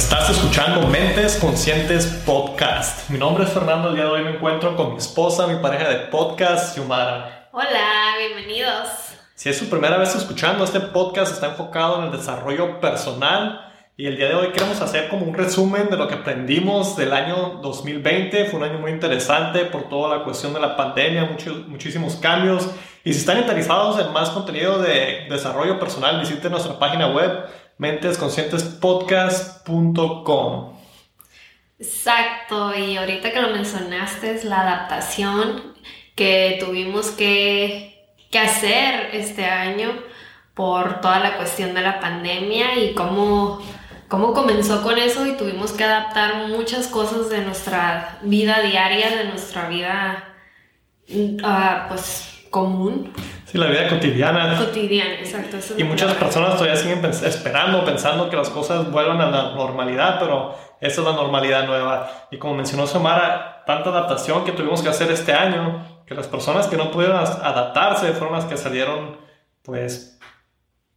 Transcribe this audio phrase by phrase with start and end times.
[0.00, 3.10] Estás escuchando Mentes Conscientes Podcast.
[3.10, 3.90] Mi nombre es Fernando.
[3.90, 7.50] El día de hoy me encuentro con mi esposa, mi pareja de podcast, Yumara.
[7.52, 8.88] Hola, bienvenidos.
[9.34, 14.06] Si es su primera vez escuchando, este podcast está enfocado en el desarrollo personal y
[14.06, 17.60] el día de hoy queremos hacer como un resumen de lo que aprendimos del año
[17.62, 18.46] 2020.
[18.46, 22.66] Fue un año muy interesante por toda la cuestión de la pandemia, muchos, muchísimos cambios.
[23.04, 27.44] Y si están interesados en más contenido de desarrollo personal, visiten nuestra página web
[27.80, 30.78] mentesconscientespodcast.com.
[31.78, 35.72] Exacto, y ahorita que lo mencionaste es la adaptación
[36.14, 39.94] que tuvimos que, que hacer este año
[40.52, 43.62] por toda la cuestión de la pandemia y cómo,
[44.08, 49.24] cómo comenzó con eso y tuvimos que adaptar muchas cosas de nuestra vida diaria, de
[49.24, 50.34] nuestra vida
[51.08, 53.10] uh, pues común.
[53.50, 54.56] Sí, la vida cotidiana.
[54.56, 55.56] Cotidiana, exacto.
[55.76, 60.54] y muchas personas todavía siguen esperando, pensando que las cosas vuelvan a la normalidad, pero
[60.80, 62.28] esa es la normalidad nueva.
[62.30, 66.68] Y como mencionó Samara, tanta adaptación que tuvimos que hacer este año, que las personas
[66.68, 69.16] que no pudieron adaptarse fueron las que salieron,
[69.62, 70.20] pues,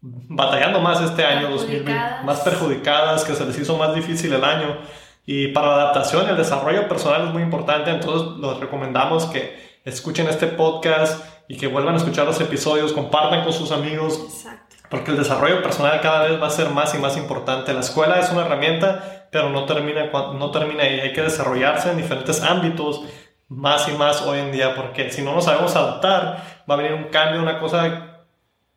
[0.02, 1.92] batallando más este año 2020,
[2.24, 4.78] más perjudicadas, que se les hizo más difícil el año.
[5.26, 10.28] Y para la adaptación, el desarrollo personal es muy importante, entonces los recomendamos que escuchen
[10.28, 14.20] este podcast y que vuelvan a escuchar los episodios, compartan con sus amigos.
[14.26, 14.76] Exacto.
[14.90, 17.74] Porque el desarrollo personal cada vez va a ser más y más importante.
[17.74, 21.00] La escuela es una herramienta, pero no termina, no termina ahí.
[21.00, 23.04] Hay que desarrollarse en diferentes ámbitos
[23.50, 26.94] más y más hoy en día, porque si no nos sabemos adaptar, va a venir
[26.94, 28.14] un cambio, una cosa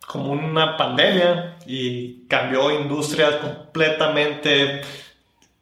[0.07, 4.83] como una pandemia y cambió industrias completamente,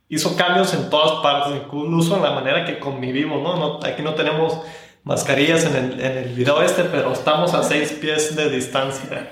[0.09, 3.57] hizo cambios en todas partes, incluso en la manera que convivimos, ¿no?
[3.57, 4.61] no aquí no tenemos
[5.05, 9.31] mascarillas en el, en el video este, pero estamos a seis pies de distancia.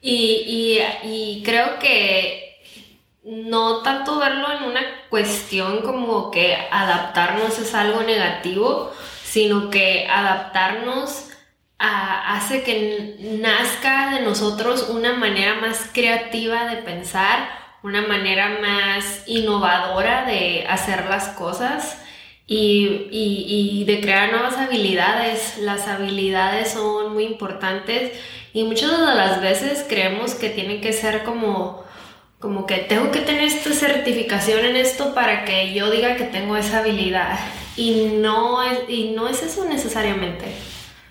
[0.00, 2.60] Y, y, y creo que
[3.24, 8.92] no tanto verlo en una cuestión como que adaptarnos es algo negativo,
[9.24, 11.30] sino que adaptarnos
[11.78, 17.50] hace que nazca de nosotros una manera más creativa de pensar,
[17.82, 21.98] una manera más innovadora de hacer las cosas
[22.46, 25.58] y, y, y, de crear nuevas habilidades.
[25.58, 28.12] Las habilidades son muy importantes
[28.52, 31.84] y muchas de las veces creemos que tienen que ser como,
[32.38, 36.56] como que tengo que tener esta certificación en esto para que yo diga que tengo
[36.56, 37.38] esa habilidad.
[37.76, 40.46] Y no es, y no es eso necesariamente.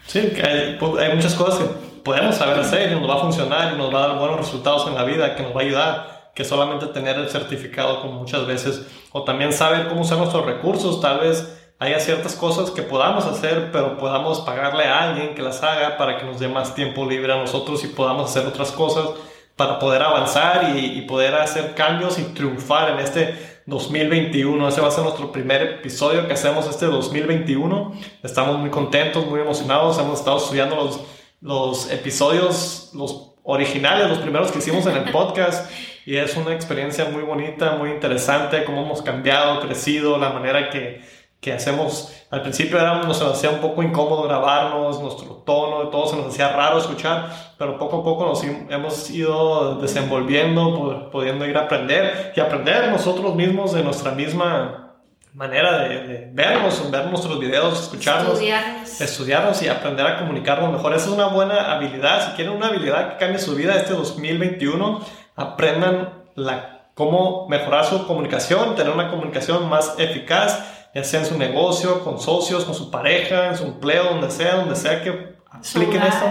[0.08, 1.66] Sí, hay, hay muchas cosas que
[2.04, 4.88] podemos saber hacer y nos va a funcionar y nos va a dar buenos resultados
[4.88, 8.46] en la vida, que nos va a ayudar que solamente tener el certificado como muchas
[8.46, 13.26] veces, o también saber cómo usar nuestros recursos, tal vez haya ciertas cosas que podamos
[13.26, 17.06] hacer, pero podamos pagarle a alguien que las haga para que nos dé más tiempo
[17.06, 19.10] libre a nosotros y podamos hacer otras cosas
[19.56, 24.68] para poder avanzar y, poder hacer cambios y triunfar en este 2021.
[24.68, 27.94] Ese va a ser nuestro primer episodio que hacemos este 2021.
[28.24, 29.98] Estamos muy contentos, muy emocionados.
[29.98, 31.00] Hemos estado estudiando los,
[31.40, 35.72] los episodios, los originales, los primeros que hicimos en el podcast.
[36.06, 41.02] Y es una experiencia muy bonita, muy interesante, cómo hemos cambiado, crecido, la manera que,
[41.42, 42.14] que hacemos.
[42.30, 46.50] Al principio era, nos hacía un poco incómodo grabarnos, nuestro tono, todo se nos hacía
[46.50, 52.40] raro escuchar, pero poco a poco nos hemos ido desenvolviendo, pudiendo ir a aprender y
[52.40, 54.86] aprender nosotros mismos de nuestra misma
[55.34, 59.02] manera de, vernos, ver nuestros videos, escucharnos, estudiarnos.
[59.02, 60.94] estudiarnos y aprender a comunicarnos mejor.
[60.94, 62.30] Esa es una buena habilidad.
[62.30, 65.02] Si quieren una habilidad que cambie su vida este 2021,
[65.36, 70.64] aprendan la, cómo mejorar su comunicación, tener una comunicación más eficaz,
[70.94, 74.56] ya sea en su negocio, con socios, con su pareja, en su empleo, donde sea,
[74.56, 76.26] donde sea que apliquen esto,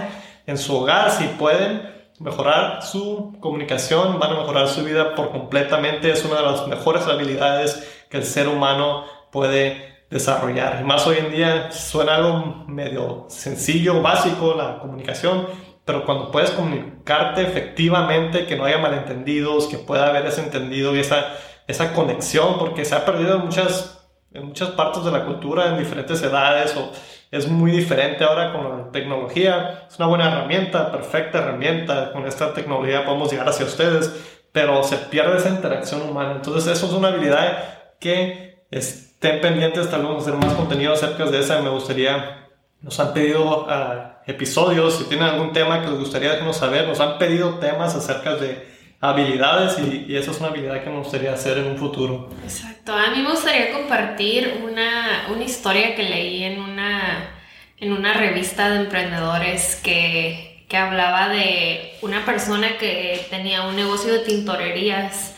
[0.46, 6.10] en su hogar, si pueden mejorar su comunicación, van a mejorar su vida por completamente.
[6.10, 10.78] Es una de las mejores habilidades que el ser humano puede desarrollar.
[10.80, 15.46] Y más hoy en día suena algo medio sencillo, básico, la comunicación,
[15.84, 21.00] pero cuando puedes comunicarte efectivamente, que no haya malentendidos, que pueda haber ese entendido y
[21.00, 21.34] esa,
[21.66, 25.78] esa conexión, porque se ha perdido en muchas, en muchas partes de la cultura, en
[25.78, 26.90] diferentes edades, o
[27.34, 29.86] es muy diferente ahora con la tecnología.
[29.88, 32.12] Es una buena herramienta, perfecta herramienta.
[32.12, 36.34] Con esta tecnología podemos llegar hacia ustedes, pero se pierde esa interacción humana.
[36.36, 41.40] Entonces, eso es una habilidad que estén pendientes, tal vez hacer más contenido acerca de
[41.40, 41.60] esa.
[41.60, 42.43] Me gustaría,
[42.84, 47.00] nos han pedido uh, episodios, si tienen algún tema que les gustaría dejarnos saber, nos
[47.00, 51.32] han pedido temas acerca de habilidades y, y, esa es una habilidad que me gustaría
[51.32, 52.28] hacer en un futuro.
[52.44, 57.30] Exacto, a mí me gustaría compartir una, una historia que leí en una,
[57.78, 64.12] en una revista de emprendedores que, que hablaba de una persona que tenía un negocio
[64.12, 65.34] de tintorerías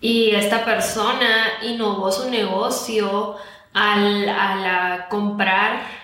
[0.00, 1.28] Y esta persona
[1.62, 3.36] innovó su negocio
[3.74, 5.97] al, al comprar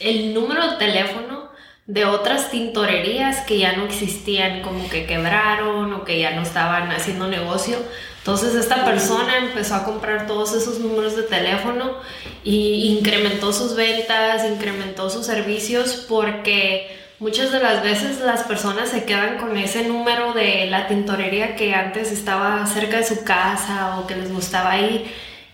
[0.00, 1.48] el número de teléfono
[1.88, 6.90] de otras tintorerías que ya no existían, como que quebraron o que ya no estaban
[6.90, 7.78] haciendo negocio.
[8.18, 11.96] Entonces esta persona empezó a comprar todos esos números de teléfono
[12.44, 19.04] y incrementó sus ventas, incrementó sus servicios porque muchas de las veces las personas se
[19.04, 24.06] quedan con ese número de la tintorería que antes estaba cerca de su casa o
[24.06, 25.06] que les gustaba ir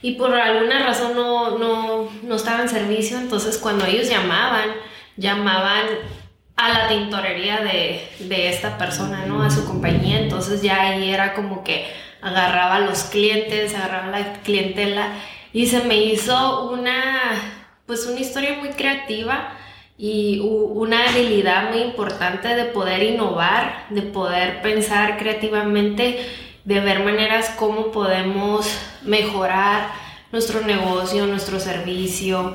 [0.05, 4.69] y por alguna razón no, no, no estaba en servicio, entonces cuando ellos llamaban,
[5.17, 5.87] llamaban
[6.57, 9.43] a la tintorería de, de, esta persona, ¿no?
[9.43, 10.21] A su compañía.
[10.21, 11.87] Entonces ya ahí era como que
[12.21, 15.09] agarraba a los clientes, agarraba la clientela
[15.55, 17.41] y se me hizo una,
[17.87, 19.55] pues una historia muy creativa
[19.97, 26.27] y una habilidad muy importante de poder innovar, de poder pensar creativamente,
[26.65, 28.67] de ver maneras cómo podemos
[29.03, 29.89] mejorar
[30.33, 32.55] nuestro negocio, nuestro servicio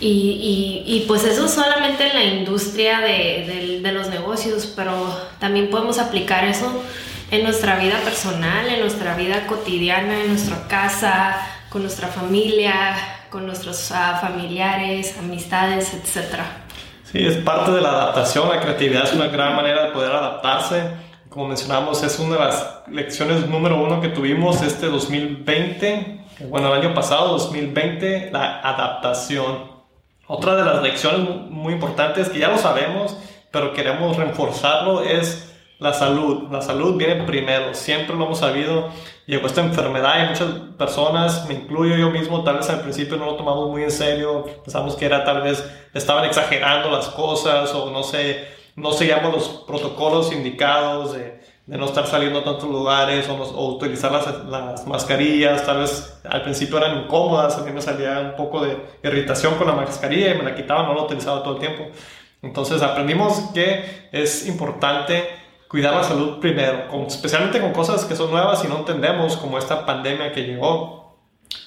[0.00, 4.94] y, y, pues eso solamente en la industria de, de, los negocios, pero
[5.38, 6.82] también podemos aplicar eso
[7.30, 11.36] en nuestra vida personal, en nuestra vida cotidiana, en nuestra casa,
[11.68, 12.96] con nuestra familia,
[13.28, 16.40] con nuestros uh, familiares, amistades, etc.
[17.04, 21.09] Sí, es parte de la adaptación, la creatividad es una gran manera de poder adaptarse.
[21.30, 26.82] Como mencionamos, es una de las lecciones número uno que tuvimos este 2020, bueno, el
[26.82, 29.70] año pasado, 2020, la adaptación.
[30.26, 33.16] Otra de las lecciones muy importantes que ya lo sabemos,
[33.52, 36.50] pero queremos reforzarlo, es la salud.
[36.50, 38.88] La salud viene primero, siempre lo hemos sabido.
[39.26, 43.26] Llegó esta enfermedad y muchas personas, me incluyo yo mismo, tal vez al principio no
[43.26, 47.92] lo tomamos muy en serio, pensamos que era tal vez estaban exagerando las cosas o
[47.92, 51.40] no sé, no seguíamos los protocolos indicados de
[51.78, 56.78] no estar saliendo a tantos lugares o, utilizar las, las, mascarillas, tal vez al principio
[56.78, 60.42] eran incómodas, a mí me salía un poco de irritación con la mascarilla y me
[60.42, 61.84] la quitaba, no la utilizaba todo el tiempo.
[62.42, 65.28] Entonces aprendimos que es importante
[65.68, 69.86] cuidar la salud primero, especialmente con cosas que son nuevas y no entendemos, como esta
[69.86, 71.20] pandemia que llegó.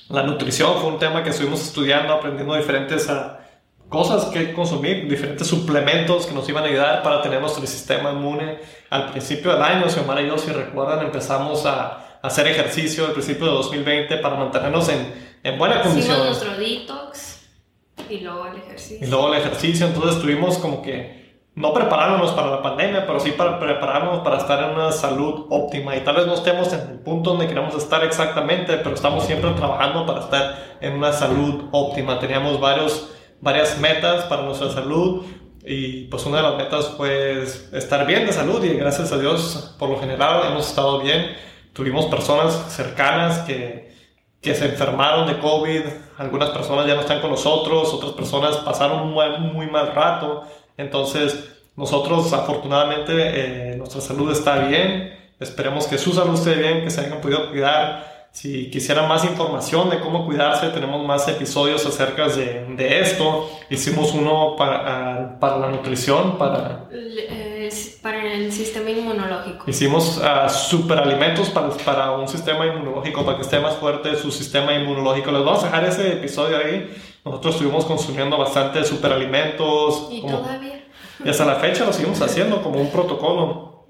[0.09, 3.09] La nutrición fue un tema que estuvimos estudiando, aprendiendo diferentes
[3.93, 8.57] cosas que consumir, diferentes suplementos que nos iban a ayudar para tener nuestro sistema inmune.
[8.89, 13.45] Al principio del año, Xiomara y yo, si recuerdan, empezamos a, hacer ejercicio al principio
[13.47, 15.13] de 2020 para mantenernos en,
[15.43, 16.15] en buena condición.
[16.15, 17.41] Hicimos nuestro detox
[18.09, 19.05] y luego el ejercicio.
[19.05, 23.31] Y luego el ejercicio, entonces estuvimos como que no preparándonos para la pandemia, pero sí
[23.31, 25.97] para prepararnos para estar en una salud óptima.
[25.97, 29.51] Y tal vez no estemos en el punto donde queremos estar exactamente, pero estamos siempre
[29.51, 32.19] trabajando para estar en una salud óptima.
[32.19, 33.13] Teníamos varios
[33.43, 35.25] varias metas para nuestra salud
[35.65, 37.43] y pues una de las metas fue
[37.73, 41.35] estar bien de salud y gracias a Dios por lo general hemos estado bien.
[41.73, 43.93] Tuvimos personas cercanas que,
[44.41, 45.81] que se enfermaron de COVID,
[46.17, 50.43] algunas personas ya no están con nosotros, otras personas pasaron un muy, muy mal rato,
[50.77, 56.91] entonces nosotros afortunadamente eh, nuestra salud está bien, esperemos que su salud esté bien, que
[56.91, 62.27] se hayan podido cuidar si quisieran más información de cómo cuidarse, tenemos más episodios acerca
[62.29, 63.47] de, de esto.
[63.69, 66.89] Hicimos uno para, ah, para la nutrición, para...
[68.01, 69.69] para el sistema inmunológico.
[69.69, 74.73] Hicimos uh, superalimentos para, para un sistema inmunológico, para que esté más fuerte su sistema
[74.73, 75.31] inmunológico.
[75.31, 76.91] Les vamos a dejar ese episodio ahí.
[77.23, 80.07] Nosotros estuvimos consumiendo bastante superalimentos.
[80.09, 80.83] ¿Y todavía?
[81.23, 83.85] Y hasta la fecha lo seguimos haciendo como un protocolo.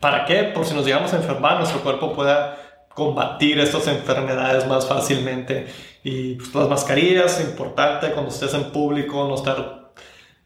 [0.00, 0.42] ¿Para qué?
[0.42, 2.58] Por si nos llegamos a enfermar, nuestro cuerpo pueda
[2.96, 5.66] combatir estas enfermedades más fácilmente.
[6.02, 9.92] Y pues, las mascarillas, importante cuando estés en público, no estar...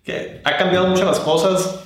[0.02, 1.85] que ha cambiado muchas las cosas,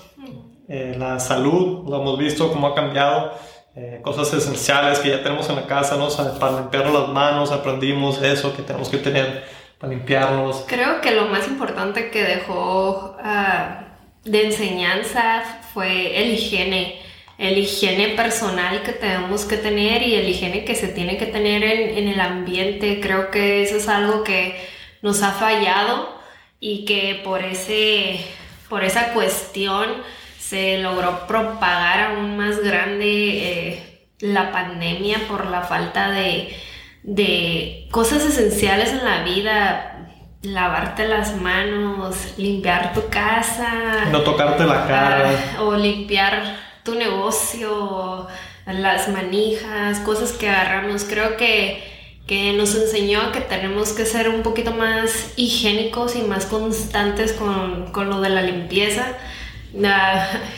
[0.67, 3.35] eh, la salud, lo hemos visto cómo ha cambiado,
[3.77, 6.09] eh, cosas esenciales que ya tenemos en la casa, ¿no?
[6.39, 9.45] para limpiarnos las manos, aprendimos eso que tenemos que tener
[9.79, 10.65] para limpiarnos.
[10.67, 15.43] Creo que lo más importante que dejó uh, de enseñanza
[15.75, 17.04] fue el higiene
[17.39, 21.65] el higiene personal que tenemos que tener y el higiene que se tiene que tener
[21.65, 23.01] en, el ambiente.
[23.01, 24.57] Creo que eso es algo que
[25.03, 26.17] nos ha fallado
[26.61, 28.21] y que por, ese,
[28.69, 29.91] por esa cuestión
[30.39, 36.55] se logró propagar aún más grande eh, la pandemia por la falta de,
[37.03, 40.09] de cosas esenciales en la vida,
[40.43, 44.07] lavarte las manos, limpiar tu casa.
[44.13, 45.31] No tocarte la cara.
[45.61, 48.27] o limpiar tu negocio,
[48.67, 51.05] las manijas, cosas que agarramos.
[51.05, 51.83] Creo que,
[52.27, 57.91] que nos enseñó que tenemos que ser un poquito más higiénicos y más constantes con,
[57.93, 59.17] con lo de la limpieza.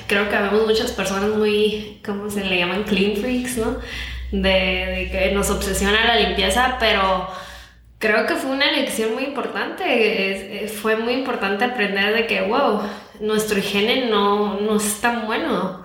[0.07, 2.85] creo que vemos muchas personas muy, ¿cómo se le llaman?
[2.85, 3.79] Clean freaks, ¿no?
[4.33, 7.29] de, que nos obsesiona la limpieza, pero
[7.99, 10.69] creo que fue una lección muy importante.
[10.81, 12.83] fue muy importante aprender de que, wow,
[13.21, 15.83] nuestro higiene no, no es tan bueno.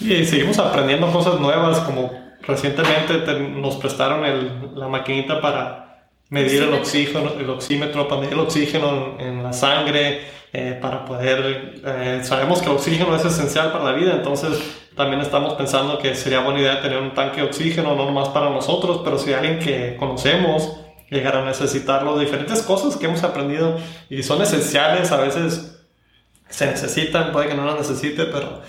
[0.00, 2.12] Y seguimos aprendiendo cosas nuevas, como
[2.42, 4.22] recientemente nos prestaron
[4.74, 5.86] la maquinita para
[6.28, 10.22] medir el oxígeno, el oxímetro, para medir el oxígeno en, la sangre,
[10.52, 14.58] eh, para poder, eh, sabemos que el oxígeno es esencial para la vida, entonces
[14.96, 18.50] también estamos pensando que sería buena idea tener un tanque de oxígeno, no nomás para
[18.50, 20.76] nosotros, pero si alguien que conocemos
[21.10, 23.76] llegara a necesitarlo, diferentes cosas que hemos aprendido
[24.10, 25.76] y son esenciales, a veces
[26.48, 28.62] se necesitan, puede que no las necesite, pero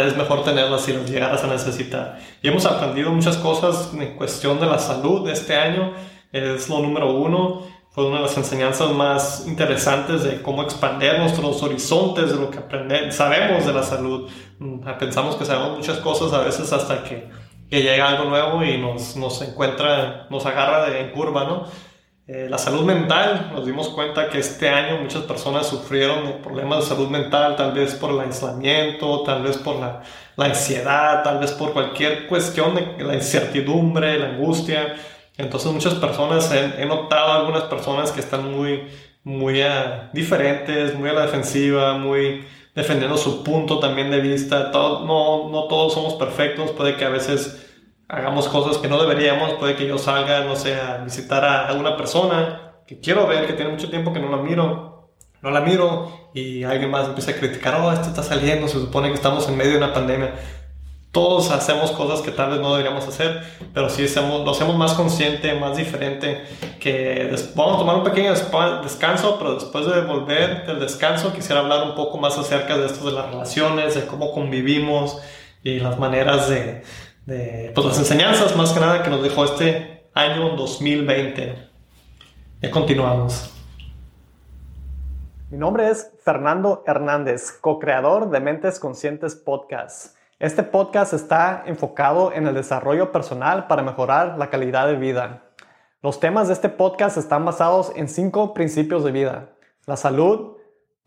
[0.00, 2.18] vez mejor tenerlas si las llegaras a necesitar.
[2.42, 5.92] Y hemos aprendido muchas cosas en cuestión de la salud este año,
[6.32, 7.62] es lo número uno.
[7.90, 12.58] Fue una de las enseñanzas más interesantes de cómo expandir nuestros horizontes, de lo que
[12.58, 14.28] aprendemos, sabemos de la salud.
[14.58, 17.28] Mm, pensamos que sabemos muchas cosas a veces hasta que,
[17.70, 21.66] que llega algo nuevo y nos, nos encuentra, nos agarra de, en curva, ¿no?
[22.26, 26.80] Eh, la salud mental, nos dimos cuenta que este año muchas personas sufrieron de problemas
[26.80, 30.00] de salud mental, tal vez por el aislamiento, tal vez por la,
[30.36, 34.94] la ansiedad, tal vez por cualquier cuestión de la incertidumbre, la angustia.
[35.36, 38.88] Entonces muchas personas, he, notado algunas personas que están muy,
[39.22, 44.70] muy uh, diferentes, muy a la defensiva, muy defendiendo su punto también de vista.
[44.70, 47.63] Todo, no, no todos somos perfectos, puede que a veces
[48.08, 51.74] hagamos cosas que no deberíamos, puede que yo salga, no sé, a visitar a, a
[51.74, 55.10] una persona que quiero ver, que tiene mucho tiempo que no la miro,
[55.42, 59.08] no la miro y alguien más empieza a criticar, oh, esto está saliendo, se supone
[59.08, 60.34] que estamos en medio de una pandemia
[61.14, 63.40] todos hacemos cosas que tal vez no deberíamos hacer,
[63.72, 66.44] pero sí hacemos, lo hacemos más consciente, más diferente,
[66.80, 68.34] que vamos a tomar un pequeño
[68.82, 73.06] descanso, pero después de volver del descanso quisiera hablar un poco más acerca de esto
[73.06, 75.18] de las relaciones, de cómo convivimos
[75.62, 76.82] y las maneras de,
[77.26, 81.70] de pues las enseñanzas más que nada que nos dejó este año 2020.
[82.60, 83.50] Ya continuamos.
[85.50, 90.16] Mi nombre es Fernando Hernández, co-creador de Mentes Conscientes Podcast.
[90.38, 95.44] Este podcast está enfocado en el desarrollo personal para mejorar la calidad de vida.
[96.02, 99.52] Los temas de este podcast están basados en cinco principios de vida.
[99.86, 100.56] La salud,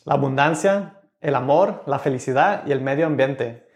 [0.05, 3.66] la abundancia, el amor, la felicidad y el medio ambiente.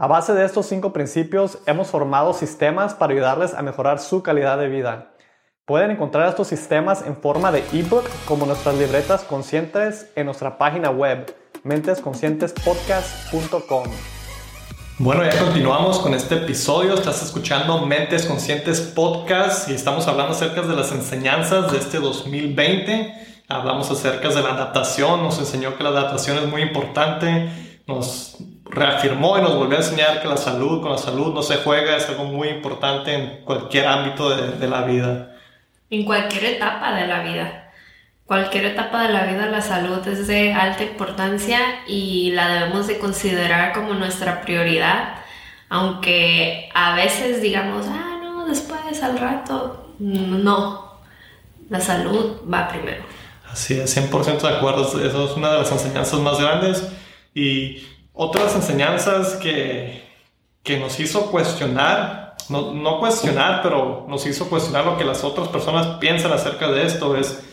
[0.00, 4.56] A base de estos cinco principios hemos formado sistemas para ayudarles a mejorar su calidad
[4.56, 5.10] de vida.
[5.64, 10.90] Pueden encontrar estos sistemas en forma de ebook como nuestras libretas conscientes en nuestra página
[10.90, 13.82] web mentesconscientespodcast.com.
[15.00, 16.94] Bueno, ya continuamos con este episodio.
[16.94, 23.42] Estás escuchando Mentes Conscientes Podcast y estamos hablando acerca de las enseñanzas de este 2020.
[23.48, 27.50] Hablamos acerca de la adaptación, nos enseñó que la adaptación es muy importante,
[27.88, 28.36] nos
[28.70, 31.96] reafirmó y nos volvió a enseñar que la salud, con la salud no se juega,
[31.96, 35.36] es algo muy importante en cualquier ámbito de, de la vida.
[35.90, 37.68] En cualquier etapa de la vida
[38.28, 42.98] cualquier etapa de la vida la salud es de alta importancia y la debemos de
[42.98, 45.14] considerar como nuestra prioridad,
[45.70, 50.98] aunque a veces digamos, ah, no, después, al rato, no,
[51.70, 53.02] la salud va primero.
[53.50, 56.86] Así es, 100% de acuerdo, eso es una de las enseñanzas más grandes
[57.34, 57.82] y
[58.18, 60.02] otras enseñanzas que,
[60.64, 65.46] que nos hizo cuestionar, no, no cuestionar, pero nos hizo cuestionar lo que las otras
[65.48, 67.44] personas piensan acerca de esto es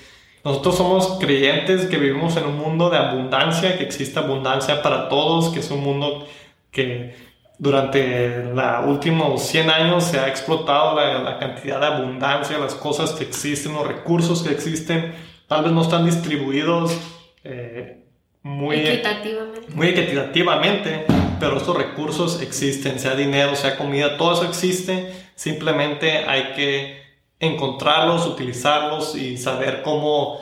[0.44, 5.50] nosotros somos creyentes que vivimos en un mundo de abundancia, que existe abundancia para todos,
[5.50, 6.28] que es un mundo
[6.72, 7.16] que
[7.60, 13.24] durante los últimos 100 años se ha explotado la, cantidad de abundancia, las cosas que
[13.24, 15.14] existen, los recursos que existen,
[15.48, 16.96] tal vez no están distribuidos
[17.44, 18.05] eh,
[18.46, 19.74] muy, equitativamente.
[19.74, 21.08] muy equitativamente,
[21.40, 27.02] pero estos recursos existen, sea dinero, sea comida, todo eso existe, simplemente hay que
[27.40, 30.40] encontrarlos, utilizarlos y saber cómo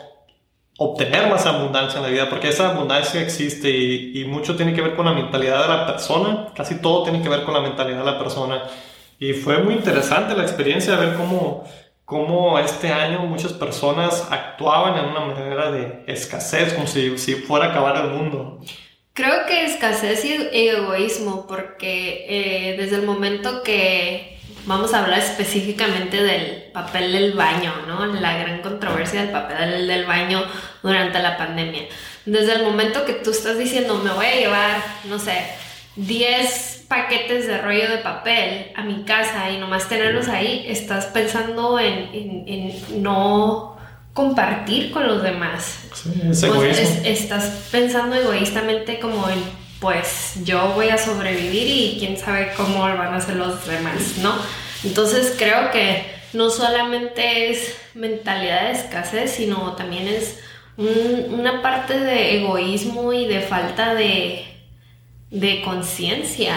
[0.78, 4.98] obtener más abundancia en la vida, porque esa abundancia existe y, mucho tiene que ver
[4.98, 8.12] con la mentalidad de la persona, casi todo tiene que ver con la mentalidad de
[8.12, 8.64] la persona.
[9.18, 11.64] Y fue muy interesante la experiencia de ver cómo,
[12.14, 17.66] cómo este año muchas personas actuaban en una manera de escasez, como si, si fuera
[17.66, 18.62] a acabar el mundo.
[19.14, 26.22] Creo que escasez y egoísmo, porque eh, desde el momento que vamos a hablar específicamente
[26.24, 28.06] del papel del baño, ¿no?
[28.06, 30.46] La gran controversia del papel del baño
[30.84, 31.88] durante la pandemia.
[32.26, 35.46] Desde el momento que tú estás diciendo, me voy a llevar, no sé,
[35.96, 41.80] 10 paquetes de rollo de papel a mi casa y nomás tenerlos ahí, estás pensando
[41.80, 43.78] en, no
[44.14, 45.80] compartir con los demás.
[45.94, 52.54] Sí, es estás pensando egoístamente como en pues yo voy a sobrevivir y quién sabe
[52.56, 54.34] cómo van a ser los demás, ¿no?
[54.86, 60.40] Entonces creo que no solamente es mentalidad de escasez, sino también es
[60.78, 64.53] una parte de egoísmo y de falta de,
[65.34, 66.56] de conciencia.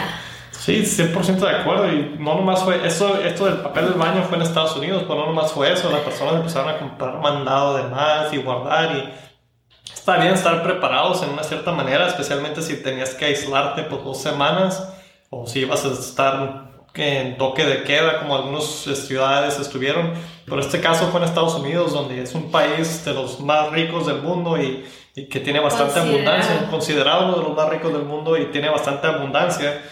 [0.52, 1.92] Sí, 100% de acuerdo.
[1.92, 5.20] Y no nomás fue eso, esto del papel del baño fue en Estados Unidos, pero
[5.20, 5.90] no nomás fue eso.
[5.90, 8.94] Las personas empezaron a comprar mandado de más y guardar.
[8.96, 14.04] Y está bien estar preparados en una cierta manera, especialmente si tenías que aislarte por
[14.04, 14.92] dos semanas
[15.30, 20.12] o si ibas a estar en toque de queda, como algunas ciudades estuvieron.
[20.44, 24.06] Pero este caso fue en Estados Unidos, donde es un país de los más ricos
[24.06, 24.84] del mundo y,
[25.16, 28.68] y que tiene bastante abundancia, considerado uno de los más ricos del mundo y tiene
[28.68, 29.82] bastante abundancia.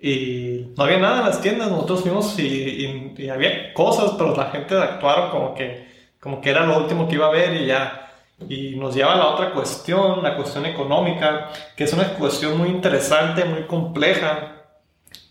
[0.00, 4.50] Y no había nada en las tiendas, nosotros fuimos y, y, había cosas, pero la
[4.50, 5.86] gente actuaron como que,
[6.18, 8.10] como que era lo último que iba a haber y ya.
[8.48, 12.68] Y nos lleva a la otra cuestión, la cuestión económica, que es una cuestión muy
[12.68, 14.64] interesante, muy compleja,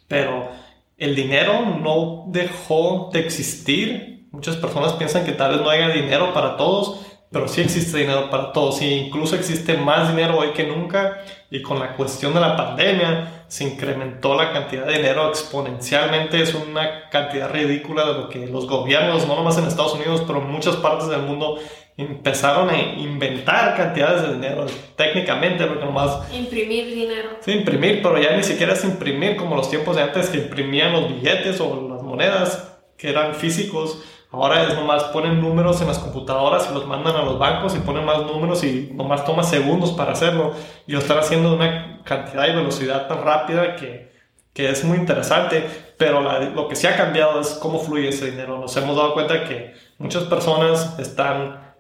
[0.08, 0.50] pero
[0.98, 4.28] el dinero no dejó de existir.
[4.32, 8.30] Muchas personas piensan que tal vez no haya dinero para todos, pero sí existe dinero
[8.30, 8.82] para todos.
[8.82, 11.24] Y incluso existe más dinero hoy que nunca.
[11.50, 16.42] Y con la cuestión de la pandemia se incrementó la cantidad de dinero exponencialmente.
[16.42, 20.42] Es una cantidad ridícula de lo que los gobiernos, no nomás en Estados Unidos, pero
[20.42, 21.58] en muchas partes del mundo,
[21.96, 26.34] empezaron a inventar cantidades de dinero, técnicamente, porque nomás...
[26.34, 27.30] Imprimir dinero.
[27.42, 30.94] Sí, imprimir, pero ya ni siquiera es imprimir como los tiempos de antes que imprimían
[30.94, 34.04] los billetes o las monedas que eran físicos.
[34.32, 37.80] Ahora es nomás ponen números en las computadoras y los mandan a los bancos y
[37.80, 40.54] ponen más números y nomás toma segundos para hacerlo.
[40.88, 44.14] Y lo están haciendo de una cantidad y velocidad tan rápida que,
[44.54, 45.68] que es muy interesante.
[45.98, 48.58] Pero lo que sí ha cambiado es cómo fluye ese dinero.
[48.58, 51.76] Nos hemos dado cuenta que muchas personas están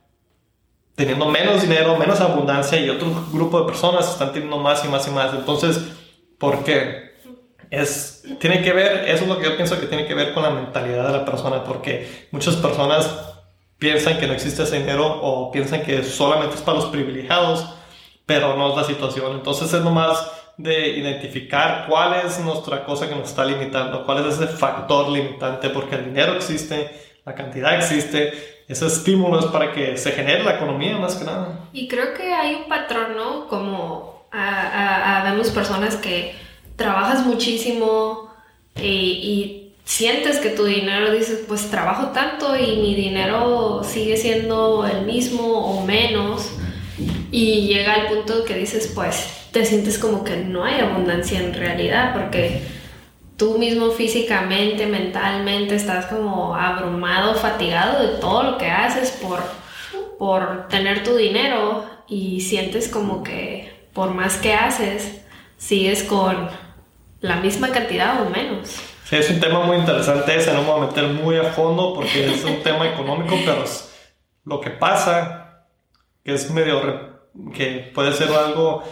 [0.95, 5.07] teniendo menos dinero, menos abundancia y otro grupo de personas están teniendo más y más
[5.07, 5.33] y más.
[5.33, 5.87] Entonces,
[6.37, 7.10] ¿por qué?
[7.71, 10.43] Es, tiene que ver, eso es lo que yo pienso que tiene que ver con
[10.43, 13.09] la mentalidad de la persona, porque muchas personas
[13.79, 17.73] piensan que no existe ese dinero o piensan que solamente es para los privilegiados,
[18.25, 19.31] pero no es la situación.
[19.31, 24.35] Entonces es nomás de identificar cuál es nuestra cosa que nos está limitando, cuál es
[24.35, 26.91] ese factor limitante, porque el dinero existe,
[27.25, 31.67] la cantidad existe, ese estímulo es para que se genere la economía más que nada.
[31.73, 33.47] Y creo que hay un patrón, ¿no?
[33.47, 36.35] Como a, vemos personas que
[36.81, 38.29] trabajas muchísimo
[38.75, 44.85] y, y, sientes que tu dinero, dices, pues trabajo tanto y mi dinero sigue siendo
[44.85, 46.49] el mismo o menos.
[47.31, 51.53] Y llega al punto que dices, pues te sientes como que no hay abundancia en
[51.53, 52.61] realidad porque
[53.35, 59.41] tú mismo físicamente, mentalmente estás como abrumado, fatigado de todo lo que haces por,
[60.17, 65.21] por tener tu dinero y sientes como que por más que haces,
[65.57, 66.49] sigues con
[67.21, 68.69] la misma cantidad o menos.
[69.05, 71.93] Sí, es un tema muy interesante ese, no me voy a meter muy a fondo
[71.93, 73.63] porque es un tema económico, pero
[74.45, 75.65] lo que pasa,
[76.23, 76.81] que es medio,
[77.53, 78.83] que puede ser algo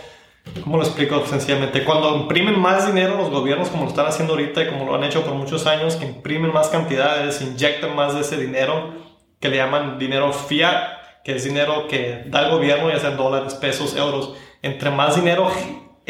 [0.63, 1.83] ¿Cómo lo explico sencillamente?
[1.83, 5.03] Cuando imprimen más dinero los gobiernos, como lo están haciendo ahorita y como lo han
[5.03, 8.93] hecho por muchos años, que imprimen más cantidades, inyectan más de ese dinero,
[9.39, 13.53] que le llaman dinero fiat, que es dinero que da el gobierno, ya sean dólares,
[13.55, 14.33] pesos, euros.
[14.61, 15.49] Entre más dinero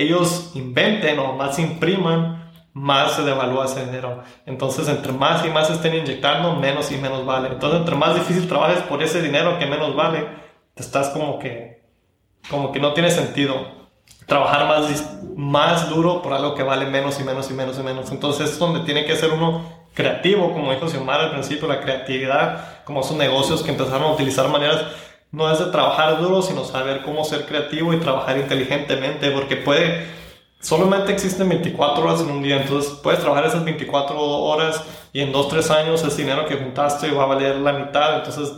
[0.01, 4.23] ellos inventen o más impriman, más se devalúa ese dinero.
[4.45, 7.49] Entonces, entre más y más estén inyectando, menos y menos vale.
[7.49, 10.27] Entonces, entre más difícil trabajes por ese dinero que menos vale,
[10.75, 11.83] te estás como que,
[12.49, 13.79] como que no tiene sentido
[14.25, 18.11] trabajar más, más duro por algo que vale menos y menos y menos y menos.
[18.11, 22.83] Entonces es donde tiene que ser uno creativo, como dijo Xiomara al principio, la creatividad,
[22.85, 24.85] como son negocios que empezaron a utilizar maneras,
[25.31, 30.07] no es de trabajar duro, sino saber cómo ser creativo y trabajar inteligentemente, porque puede,
[30.59, 35.31] solamente existen 24 horas en un día, entonces puedes trabajar esas 24 horas y en
[35.31, 38.53] 2, 3 años ese dinero que juntaste va a valer la mitad, entonces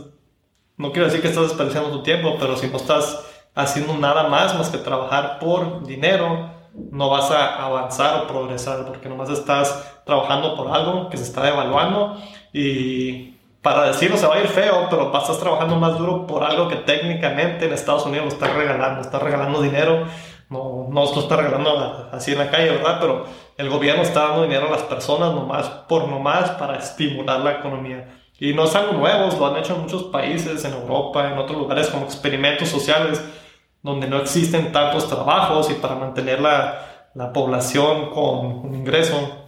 [0.76, 4.56] no quiero decir que estás desperdiciando tu tiempo, pero si no estás haciendo nada más
[4.56, 6.50] más que trabajar por dinero,
[6.90, 11.42] no vas a avanzar o progresar porque nomás estás trabajando por algo que se está
[11.42, 12.16] devaluando
[12.52, 13.31] y
[13.62, 16.76] para decirlo se va a ir feo, pero estar trabajando más duro por algo que
[16.76, 20.04] técnicamente en Estados Unidos lo está regalando, está regalando dinero,
[20.50, 22.98] no, no lo está regalando así en la calle, ¿verdad?
[23.00, 23.24] Pero
[23.56, 28.08] el gobierno está dando dinero a las personas nomás por nomás para estimular la economía.
[28.38, 31.56] Y no es algo nuevo, lo han hecho en muchos países, en Europa, en otros
[31.56, 33.24] lugares como experimentos sociales
[33.82, 39.46] donde no existen tantos trabajos y para mantener la, la población con un ingreso,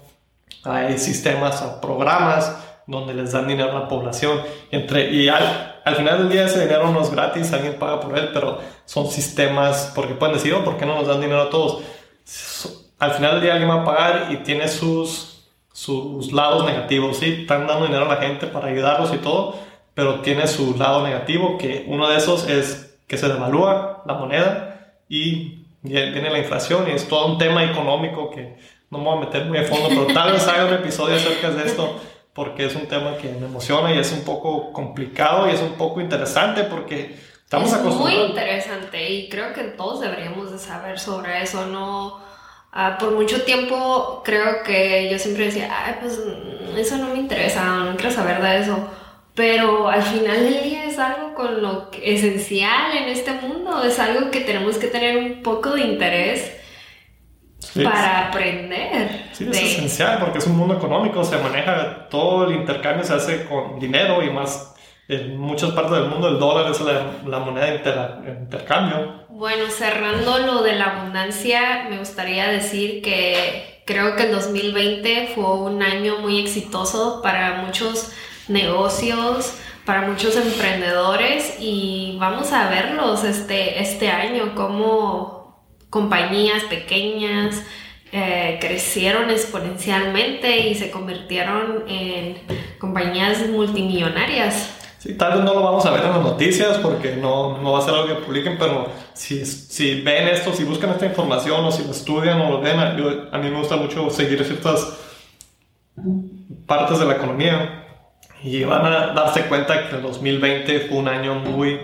[0.62, 4.40] hay sistemas o programas donde les dan dinero a la población.
[4.70, 8.18] Entre, y al, al, final del día ese dinero no es gratis, alguien paga por
[8.18, 11.50] él, pero son sistemas, porque pueden decir, oh, ¿por qué no nos dan dinero a
[11.50, 11.82] todos?
[12.98, 15.34] Al final del día alguien va a pagar y tiene sus
[15.74, 17.40] sus lados negativos, ¿sí?
[17.40, 19.56] Están dando dinero a la gente para ayudarlos y todo,
[19.92, 24.94] pero tiene su lado negativo, que uno de esos es que se devalúa la moneda
[25.08, 28.56] y viene la inflación y es todo un tema económico que
[28.88, 31.50] no me voy a meter muy a fondo, pero tal vez haga un episodio acerca
[31.50, 31.96] de esto
[32.34, 35.74] porque es un tema que me emociona y es un poco complicado y es un
[35.74, 38.18] poco interesante porque estamos es acostumbrados.
[38.18, 42.24] muy interesante y creo que todos deberíamos de saber sobre eso, no
[42.76, 46.20] Ah, por mucho tiempo creo que yo siempre decía, ay, pues
[46.76, 48.90] eso no me interesa, no quiero saber de eso.
[49.32, 54.28] Pero al final del día es algo con lo esencial en este mundo, es algo
[54.32, 56.52] que tenemos que tener un poco de interés
[57.82, 59.28] para aprender.
[59.32, 63.44] Sí, es esencial porque es un mundo económico, se maneja, todo el intercambio se hace
[63.46, 64.74] con dinero y más
[65.08, 69.24] en muchas partes del mundo el dólar es la, moneda de intercambio.
[69.28, 75.58] Bueno, cerrando lo de la abundancia, me gustaría decir que creo que el 2020 fue
[75.58, 78.12] un año muy exitoso para muchos
[78.48, 85.43] negocios, para muchos emprendedores y vamos a verlos este, este año como
[85.94, 87.62] compañías pequeñas
[88.10, 92.36] eh, crecieron exponencialmente y se convirtieron en
[92.80, 94.74] compañías multimillonarias.
[94.98, 97.78] Sí, tal vez no lo vamos a ver en las noticias porque no, no va
[97.78, 101.70] a ser algo que publiquen, pero si, si ven esto, si buscan esta información o
[101.70, 102.88] si lo estudian o lo ven, a,
[103.30, 104.98] a mí me gusta mucho seguir ciertas
[106.66, 107.84] partes de la economía
[108.42, 111.78] y van a darse cuenta que el 2020 fue un año muy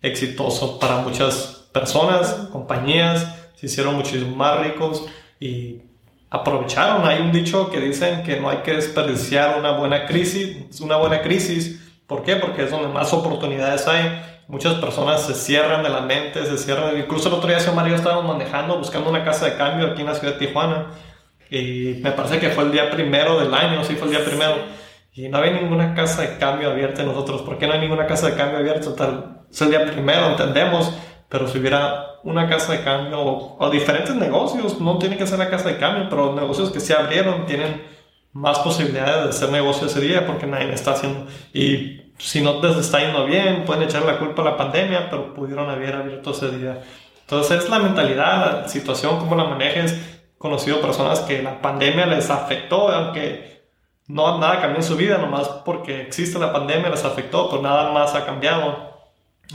[0.00, 5.06] exitoso para muchas personas, compañías, se hicieron muchísimo más ricos
[5.38, 5.82] y
[6.28, 7.06] aprovecharon.
[7.06, 11.22] Hay un dicho que dicen que no hay que desperdiciar una buena crisis, una buena
[11.22, 12.36] crisis ¿Por qué?
[12.36, 14.22] Porque es donde más oportunidades hay.
[14.46, 16.98] Muchas personas se cierran de la mente, se cierran.
[16.98, 20.08] Incluso el otro día, Xiomara y estábamos manejando, buscando una casa de cambio aquí en
[20.08, 20.88] la ciudad de Tijuana.
[21.48, 24.56] Y me parece que fue el día primero del año, sí fue el día primero.
[25.14, 27.40] Y no había ninguna casa de cambio abierta nosotros.
[27.40, 28.94] ¿Por qué no hay ninguna casa de cambio abierta?
[28.94, 30.92] Tal, es el día primero, entendemos.
[31.30, 35.38] Pero si hubiera una casa de cambio o, o diferentes negocios, no tiene que ser
[35.38, 37.82] la casa de cambio, pero negocios que se abrieron tienen
[38.32, 41.26] más posibilidades de hacer negocio ese día porque nadie está haciendo.
[41.52, 45.34] Y si no les está yendo bien, pueden echar la culpa a la pandemia, pero
[45.34, 46.82] pudieron haber abierto ese día.
[47.22, 49.98] Entonces es la mentalidad, la situación, cómo la manejes.
[50.38, 53.62] Conocido personas que la pandemia les afectó, aunque
[54.08, 57.92] no nada cambió en su vida, nomás porque existe la pandemia les afectó, pero nada
[57.92, 58.91] más ha cambiado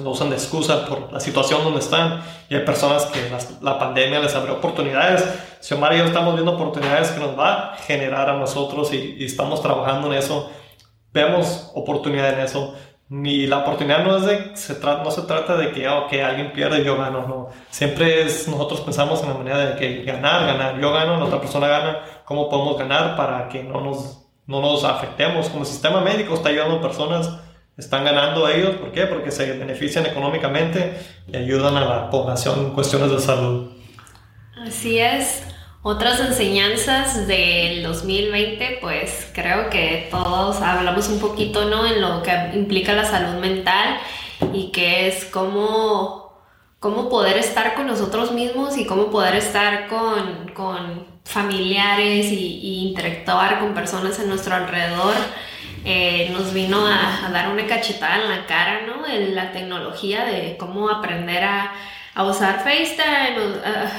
[0.01, 3.19] lo usan de excusa por la situación donde están y hay personas que
[3.61, 5.25] la pandemia les abrió oportunidades.
[5.59, 9.61] Xiomara y yo estamos viendo oportunidades que nos va a generar a nosotros y, estamos
[9.61, 10.49] trabajando en eso.
[11.13, 12.75] Vemos oportunidad en eso.
[13.09, 16.51] Ni la oportunidad no, es de, se trata, no se trata de que okay, alguien
[16.51, 17.49] pierde y yo gano, no.
[17.69, 21.39] Siempre es, nosotros pensamos en la manera de que ganar, ganar, yo gano, la otra
[21.39, 25.47] persona gana, cómo podemos ganar para que no nos, no nos afectemos.
[25.47, 27.31] Como el sistema médico está ayudando a personas
[27.77, 28.75] están ganando ellos.
[28.75, 29.05] ¿Por qué?
[29.05, 33.71] Porque se benefician económicamente y ayudan a la población en cuestiones de salud.
[34.65, 35.43] Así es.
[35.83, 41.85] Otras enseñanzas del 2020, pues creo que todos hablamos un poquito, ¿no?
[41.85, 43.97] En lo que implica la salud mental
[44.51, 46.41] y que es cómo,
[46.79, 52.87] cómo poder estar con nosotros mismos y cómo poder estar con, con familiares y, y
[52.89, 55.13] interactuar con personas en nuestro alrededor
[55.89, 59.07] eh, nos vino a, dar una cachetada en la cara, ¿no?
[59.07, 61.71] En la tecnología de cómo aprender a,
[62.25, 63.37] usar FaceTime,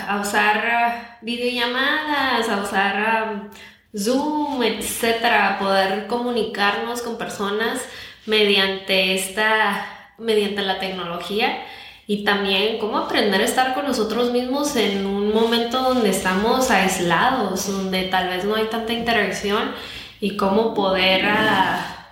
[0.06, 3.48] a, usar videollamadas, a usar
[3.96, 7.80] Zoom, etcétera, poder comunicarnos con personas
[8.26, 11.64] mediante esta, mediante la tecnología
[12.06, 17.66] y también cómo aprender a estar con nosotros mismos en un momento donde estamos aislados,
[17.66, 19.72] donde tal vez no hay tanta interacción
[20.20, 22.06] y cómo poder ah,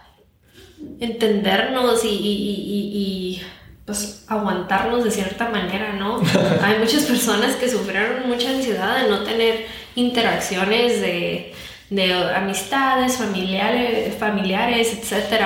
[1.01, 3.43] entendernos y,
[3.85, 6.21] pues aguantarnos de cierta manera, ¿no?
[6.63, 11.55] Hay muchas personas que sufrieron mucha ansiedad de no tener interacciones de,
[12.35, 15.41] amistades, familiares, familiares, etc.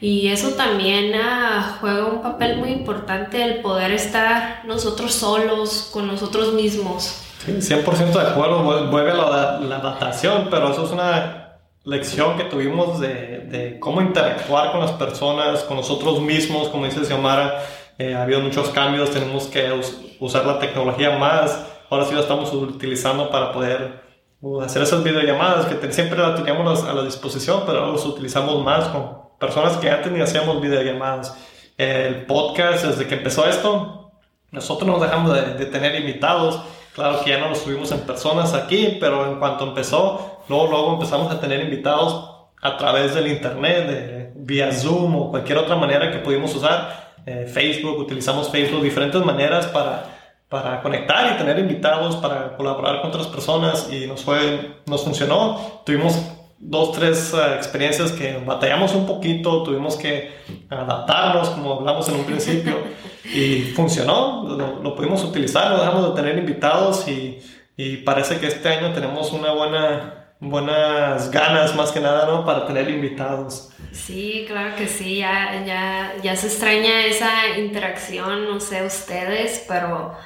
[0.00, 6.08] Y eso también ah, juega un papel muy importante el poder estar nosotros solos con
[6.08, 7.22] nosotros mismos.
[7.44, 11.45] Sí, 100% de acuerdo, vuelve la, la adaptación, pero eso es una
[11.86, 17.04] lección que tuvimos de, de, cómo interactuar con las personas, con nosotros mismos, como dice
[17.04, 17.62] Xiomara,
[17.96, 19.72] eh, ha habido muchos cambios, tenemos que
[20.18, 24.02] usar la tecnología más, ahora sí la estamos utilizando para poder
[24.40, 28.64] uh, hacer esas videollamadas que siempre la teníamos a la disposición, pero ahora las utilizamos
[28.64, 31.38] más con personas que antes ni hacíamos videollamadas.
[31.78, 34.10] El podcast, desde que empezó esto,
[34.50, 36.60] nosotros nos dejamos de, de tener invitados
[36.96, 40.94] Claro que ya no los tuvimos en personas aquí, pero en cuanto empezó, luego, luego
[40.94, 42.30] empezamos a tener invitados
[42.62, 47.12] a través del internet, de, vía Zoom o cualquier otra manera que pudimos usar.
[47.26, 50.04] Eh, Facebook, utilizamos Facebook, diferentes maneras para,
[50.48, 55.82] para conectar y tener invitados, para colaborar con otras personas y nos, fue, nos funcionó.
[55.84, 56.18] Tuvimos
[56.58, 60.32] dos, tres uh, experiencias que batallamos un poquito, tuvimos que
[60.70, 62.78] adaptarnos, como hablamos en un principio,
[63.24, 67.38] y funcionó, lo, lo pudimos utilizar, no dejamos de tener invitados y,
[67.76, 72.44] y, parece que este año tenemos una buena, buenas ganas más que nada, ¿no?
[72.44, 73.70] Para tener invitados.
[73.92, 80.16] Sí, claro que sí, ya, ya, ya se extraña esa interacción, no sé ustedes, pero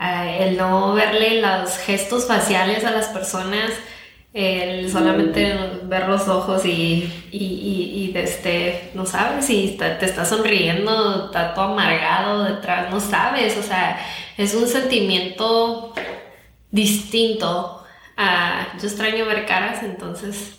[0.00, 3.70] uh, el no verle los gestos faciales a las personas,
[4.34, 10.24] el solamente ver los ojos y, y, y, y este, no sabes si te está
[10.24, 13.96] sonriendo, está todo amargado detrás, no sabes, o sea,
[14.36, 15.94] es un sentimiento
[16.72, 17.80] distinto.
[18.18, 20.54] Uh, yo extraño ver caras, entonces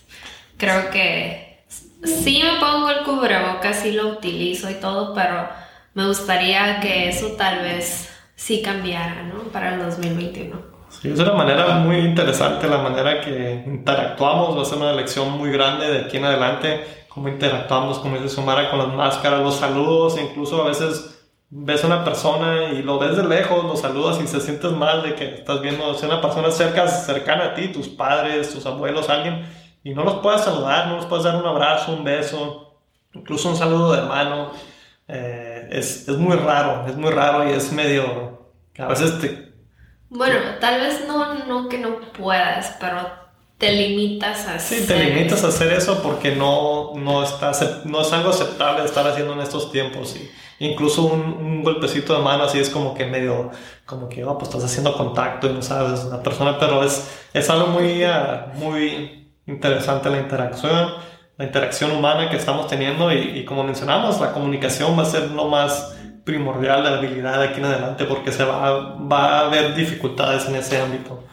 [0.58, 1.66] creo que
[2.04, 5.50] sí me pongo el cubrebocas, sí lo utilizo y todo, pero
[5.94, 9.44] me gustaría que eso tal vez sí cambiara, ¿no?
[9.52, 10.76] Para el 2021.
[10.90, 15.32] Sí, es una manera muy interesante la manera que interactuamos, va a ser una lección
[15.32, 19.56] muy grande de aquí en adelante, cómo interactuamos, como dice Sumara, con las máscaras, los
[19.56, 21.16] saludos, incluso a veces
[21.50, 25.04] ves a una persona y lo ves de lejos, lo saludas y se sientes mal
[25.04, 29.10] de que estás viendo a una persona cerca, cercana a ti, tus padres, tus abuelos,
[29.10, 29.46] alguien,
[29.84, 32.80] y no los puedes saludar, no los puedes dar un abrazo, un beso,
[33.14, 34.52] incluso un saludo de mano.
[35.08, 39.46] Eh, es, es muy raro, es muy raro y es medio, a veces te
[40.10, 43.02] bueno, tal vez no, no que no puedas, pero
[43.58, 44.80] te limitas a hacer...
[44.80, 47.52] Sí, te limitas a hacer eso porque no, no, está,
[47.86, 50.16] no es algo aceptable estar haciendo en estos tiempos.
[50.16, 53.52] Y incluso un, un, golpecito de mano así es como que medio,
[53.86, 57.50] como que, oh, pues estás haciendo contacto y no sabes la persona, pero es, es
[57.50, 60.94] algo muy, uh, muy interesante la interacción,
[61.38, 65.46] la interacción humana que estamos teniendo y, como mencionamos, la comunicación va a ser lo
[65.46, 70.46] más primordial la habilidad de aquí en adelante porque se va, va a haber dificultades
[70.48, 71.24] en ese ámbito.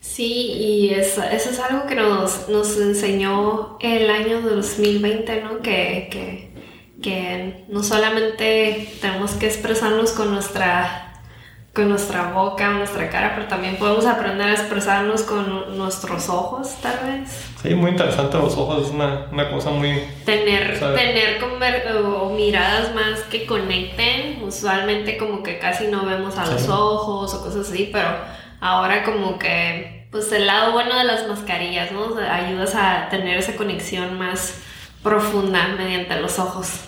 [0.00, 5.60] Sí, y eso, eso es algo que nos, nos, enseñó el año 2020, ¿no?
[5.60, 6.50] Que,
[7.02, 11.05] que no solamente tenemos que expresarnos con nuestra
[11.76, 16.98] con nuestra boca, nuestra cara, pero también podemos aprender a expresarnos con nuestros ojos, tal
[17.06, 17.50] vez.
[17.62, 20.00] Sí, muy interesante los ojos, es una, una cosa muy...
[20.24, 21.44] Tener, tener
[22.02, 27.44] o miradas más que conecten, usualmente como que casi no vemos a los ojos o
[27.44, 28.08] cosas así, pero
[28.60, 32.16] ahora como que, pues el lado bueno de las mascarillas, ¿no?
[32.18, 34.62] ayudas a tener esa conexión más
[35.02, 36.85] profunda mediante los ojos.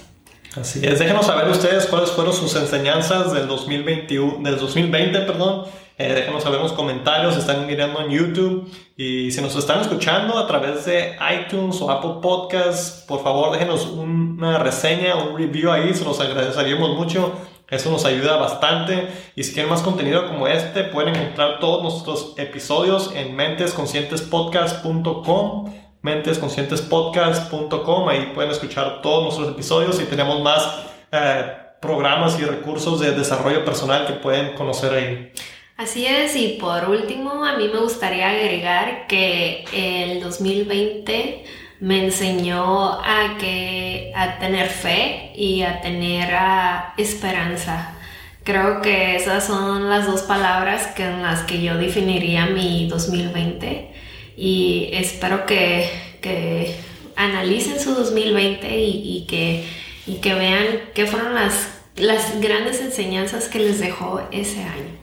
[0.61, 5.67] Así es, déjenos saber ustedes cuáles fueron sus enseñanzas del 2021, del 2020, perdón.
[5.97, 10.39] Eh, déjenos saber en los comentarios, están mirando en YouTube y si nos están escuchando
[10.39, 15.93] a través de iTunes o Apple Podcasts, por favor déjenos una reseña, un review ahí,
[15.95, 17.33] se los agradeceríamos mucho.
[17.69, 19.09] Eso nos ayuda bastante.
[19.37, 25.71] Y si quieren más contenido como este, pueden encontrar todos nuestros episodios en mentesconscientespodcast.com
[26.09, 28.09] mentesconscientespodcast.com.
[28.09, 33.65] Ahí pueden escuchar todos nuestros episodios y tenemos más eh, programas y recursos de desarrollo
[33.65, 35.33] personal que pueden conocer ahí.
[35.77, 41.45] Así es, y por último, a mí me gustaría agregar que el 2020
[41.81, 47.95] me enseñó a, que, a tener fe y a tener a esperanza.
[48.43, 53.93] Creo que esas son las dos palabras que, en las que yo definiría mi 2020
[54.39, 56.77] y espero que, que
[57.17, 59.65] analicen su 2020 y, y, que,
[60.07, 64.97] y que vean qué fueron las, las grandes enseñanzas que les dejó ese año.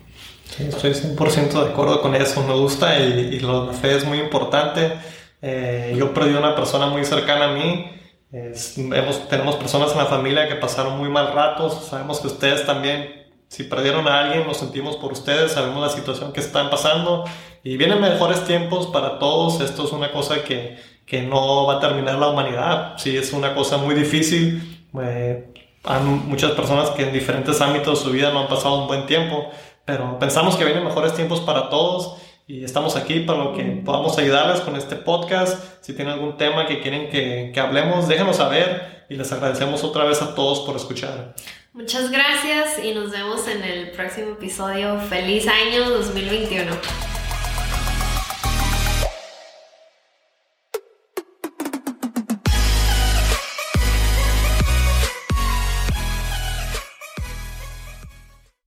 [0.55, 4.19] Sí, estoy 100% de acuerdo con eso, me gusta y, y la fe es muy
[4.19, 4.93] importante.
[5.41, 7.91] Eh, yo perdí una persona muy cercana a mí,
[8.31, 12.65] es, hemos, tenemos personas en la familia que pasaron muy mal ratos, sabemos que ustedes
[12.65, 17.23] también, si perdieron a alguien, lo sentimos por ustedes, sabemos la situación que están pasando
[17.63, 19.61] y vienen mejores tiempos para todos.
[19.61, 22.93] Esto es una cosa que, que no va a terminar la humanidad.
[22.97, 24.87] Sí, es una cosa muy difícil.
[25.01, 25.53] Eh,
[25.83, 29.05] hay muchas personas que en diferentes ámbitos de su vida no han pasado un buen
[29.05, 29.49] tiempo,
[29.85, 34.17] pero pensamos que vienen mejores tiempos para todos y estamos aquí para lo que podamos
[34.17, 35.63] ayudarles con este podcast.
[35.81, 40.03] Si tienen algún tema que quieren que, que hablemos, déjenos saber y les agradecemos otra
[40.03, 41.35] vez a todos por escuchar.
[41.75, 44.97] Muchas gracias y nos vemos en el próximo episodio.
[45.09, 46.71] Feliz año 2021.